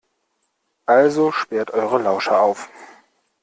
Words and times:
Also 0.87 1.31
sperrt 1.31 1.69
eure 1.75 2.01
Lauscher 2.01 2.41
auf! 2.41 2.69